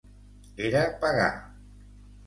Era 0.69 0.81
pagà. 1.05 1.31